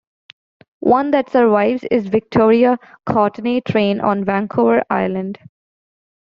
[0.79, 5.37] One that survives is Victoria- Courtenay train on Vancouver Island.